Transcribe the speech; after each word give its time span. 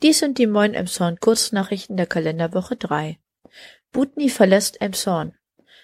Dies 0.00 0.20
sind 0.20 0.38
die 0.38 0.46
Moin 0.46 0.74
Emshorn 0.74 1.18
Kurznachrichten 1.18 1.96
der 1.96 2.06
Kalenderwoche 2.06 2.76
3. 2.76 3.18
Butni 3.90 4.28
verlässt 4.30 4.80
Emshorn. 4.80 5.34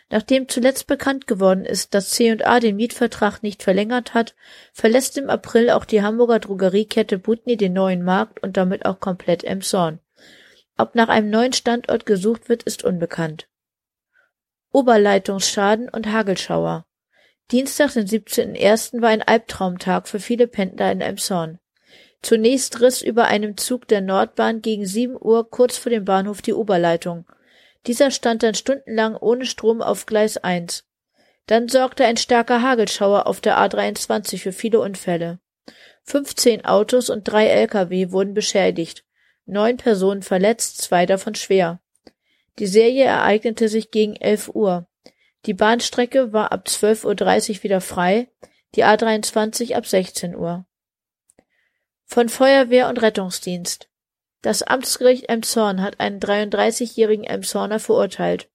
Nachdem 0.09 0.49
zuletzt 0.49 0.87
bekannt 0.87 1.27
geworden 1.27 1.65
ist, 1.65 1.95
dass 1.95 2.11
C&A 2.11 2.61
den 2.61 2.77
Mietvertrag 2.77 3.43
nicht 3.43 3.65
verlängert 3.65 4.15
hat, 4.15 4.37
verlässt 4.73 5.19
im 5.19 5.31
April 5.31 5.71
auch 5.71 5.85
die 5.85 6.03
Hamburger 6.03 6.39
Drogeriekette 6.39 7.19
Butni 7.19 7.57
den 7.57 7.73
neuen 7.73 8.05
Markt 8.05 8.41
und 8.41 8.57
damit 8.57 8.85
auch 8.85 9.01
komplett 9.01 9.43
Emshorn. 9.43 9.99
Ob 10.77 10.95
nach 10.95 11.09
einem 11.09 11.31
neuen 11.31 11.53
Standort 11.53 12.07
gesucht 12.07 12.49
wird, 12.49 12.63
ist 12.63 12.85
unbekannt. 12.85 13.49
Oberleitungsschaden 14.71 15.89
und 15.89 16.13
Hagelschauer. 16.13 16.87
Dienstag, 17.51 17.95
den 17.95 18.07
17.01. 18.07 19.03
war 19.03 19.09
ein 19.09 19.23
Albtraumtag 19.23 20.07
für 20.07 20.21
viele 20.21 20.47
Pendler 20.47 20.93
in 20.93 21.01
Emshorn. 21.01 21.59
Zunächst 22.25 22.81
riss 22.81 23.03
über 23.03 23.27
einem 23.27 23.59
Zug 23.59 23.87
der 23.87 24.01
Nordbahn 24.01 24.63
gegen 24.63 24.87
sieben 24.87 25.15
Uhr 25.15 25.51
kurz 25.51 25.77
vor 25.77 25.91
dem 25.91 26.07
Bahnhof 26.07 26.41
die 26.41 26.55
Oberleitung. 26.55 27.27
Dieser 27.87 28.11
stand 28.11 28.43
dann 28.43 28.55
stundenlang 28.55 29.15
ohne 29.15 29.45
Strom 29.45 29.83
auf 29.83 30.07
Gleis 30.07 30.39
1. 30.39 30.87
Dann 31.47 31.69
sorgte 31.69 32.07
ein 32.07 32.17
starker 32.17 32.63
Hagelschauer 32.63 33.27
auf 33.27 33.43
der 33.43 33.59
A23 33.59 34.39
für 34.39 34.53
viele 34.53 34.81
Unfälle. 34.81 35.39
15 36.05 36.65
Autos 36.65 37.11
und 37.11 37.25
drei 37.25 37.49
Lkw 37.49 38.11
wurden 38.11 38.33
beschädigt. 38.33 39.05
Neun 39.45 39.77
Personen 39.77 40.23
verletzt, 40.23 40.81
zwei 40.81 41.05
davon 41.05 41.35
schwer. 41.35 41.83
Die 42.59 42.67
Serie 42.67 43.05
ereignete 43.05 43.69
sich 43.69 43.91
gegen 43.91 44.17
11 44.17 44.49
Uhr. 44.55 44.87
Die 45.45 45.53
Bahnstrecke 45.53 46.33
war 46.33 46.53
ab 46.53 46.69
12.30 46.69 47.59
Uhr 47.59 47.63
wieder 47.65 47.83
frei, 47.83 48.29
die 48.77 48.85
A23 48.87 49.75
ab 49.75 49.85
16 49.85 50.35
Uhr. 50.35 50.65
Von 52.07 52.29
Feuerwehr 52.29 52.89
und 52.89 53.03
Rettungsdienst. 53.03 53.89
Das 54.43 54.63
Amtsgericht 54.63 55.29
Emshorn 55.29 55.83
hat 55.83 56.01
einen 56.01 56.21
33-jährigen 56.21 57.25
Emshorner 57.25 57.81
verurteilt. 57.81 58.49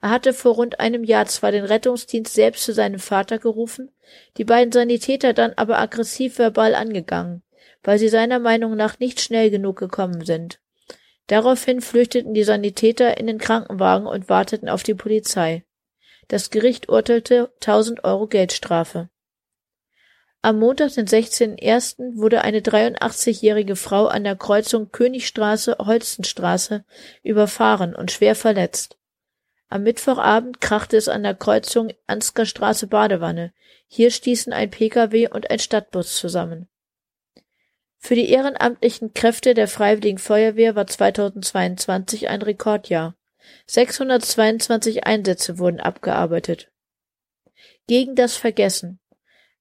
Er 0.00 0.10
hatte 0.10 0.34
vor 0.34 0.54
rund 0.54 0.80
einem 0.80 1.04
Jahr 1.04 1.26
zwar 1.26 1.52
den 1.52 1.64
Rettungsdienst 1.64 2.34
selbst 2.34 2.64
zu 2.64 2.72
seinem 2.72 2.98
Vater 2.98 3.38
gerufen, 3.38 3.90
die 4.36 4.44
beiden 4.44 4.72
Sanitäter 4.72 5.32
dann 5.32 5.52
aber 5.54 5.78
aggressiv 5.78 6.38
verbal 6.38 6.74
angegangen, 6.74 7.42
weil 7.82 7.98
sie 7.98 8.08
seiner 8.08 8.38
Meinung 8.38 8.76
nach 8.76 8.98
nicht 8.98 9.20
schnell 9.20 9.50
genug 9.50 9.78
gekommen 9.78 10.24
sind. 10.24 10.60
Daraufhin 11.28 11.80
flüchteten 11.80 12.34
die 12.34 12.44
Sanitäter 12.44 13.18
in 13.18 13.26
den 13.26 13.38
Krankenwagen 13.38 14.06
und 14.06 14.28
warteten 14.28 14.68
auf 14.68 14.82
die 14.82 14.94
Polizei. 14.94 15.64
Das 16.28 16.50
Gericht 16.50 16.88
urteilte 16.88 17.52
1000 17.60 18.04
Euro 18.04 18.26
Geldstrafe. 18.26 19.08
Am 20.40 20.60
Montag, 20.60 20.94
den 20.94 21.06
16.01., 21.06 22.16
wurde 22.16 22.42
eine 22.42 22.60
83-jährige 22.60 23.74
Frau 23.74 24.06
an 24.06 24.22
der 24.22 24.36
Kreuzung 24.36 24.92
Königstraße-Holstenstraße 24.92 26.84
überfahren 27.24 27.94
und 27.96 28.12
schwer 28.12 28.36
verletzt. 28.36 28.96
Am 29.68 29.82
Mittwochabend 29.82 30.60
krachte 30.60 30.96
es 30.96 31.08
an 31.08 31.24
der 31.24 31.34
Kreuzung 31.34 31.92
Ansgarstraße-Badewanne. 32.06 33.52
Hier 33.88 34.10
stießen 34.10 34.52
ein 34.52 34.70
Pkw 34.70 35.28
und 35.28 35.50
ein 35.50 35.58
Stadtbus 35.58 36.16
zusammen. 36.16 36.68
Für 37.98 38.14
die 38.14 38.30
ehrenamtlichen 38.30 39.12
Kräfte 39.12 39.54
der 39.54 39.66
Freiwilligen 39.66 40.18
Feuerwehr 40.18 40.76
war 40.76 40.86
2022 40.86 42.28
ein 42.28 42.42
Rekordjahr. 42.42 43.16
622 43.66 45.04
Einsätze 45.04 45.58
wurden 45.58 45.80
abgearbeitet. 45.80 46.70
Gegen 47.88 48.14
das 48.14 48.36
Vergessen. 48.36 49.00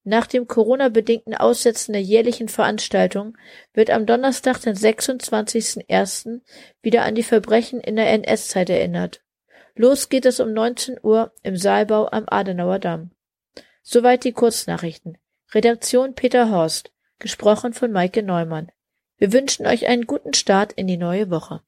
Nach 0.10 0.26
dem 0.26 0.48
Corona-bedingten 0.48 1.36
Aussetzen 1.36 1.92
der 1.92 2.02
jährlichen 2.02 2.48
Veranstaltung 2.48 3.38
wird 3.74 3.90
am 3.90 4.06
Donnerstag, 4.06 4.62
den 4.62 4.74
26.01. 4.74 6.40
wieder 6.82 7.04
an 7.04 7.14
die 7.14 7.24
Verbrechen 7.24 7.82
in 7.82 7.98
der 7.98 8.10
NS-Zeit 8.14 8.70
erinnert. 8.70 9.22
Los 9.76 10.08
geht 10.08 10.26
es 10.26 10.40
um 10.40 10.54
19 10.54 10.98
Uhr 11.04 11.34
im 11.44 11.58
Saalbau 11.58 12.08
am 12.10 12.24
Adenauer 12.26 12.80
Damm. 12.80 13.12
Soweit 13.82 14.24
die 14.24 14.32
Kurznachrichten. 14.32 15.18
Redaktion 15.54 16.16
Peter 16.16 16.52
Horst. 16.52 16.94
Gesprochen 17.20 17.74
von 17.74 17.92
Maike 17.92 18.24
Neumann. 18.24 18.72
Wir 19.18 19.34
wünschen 19.34 19.68
euch 19.68 19.88
einen 19.88 20.08
guten 20.08 20.34
Start 20.34 20.72
in 20.72 20.88
die 20.88 20.96
neue 20.96 21.30
Woche. 21.30 21.64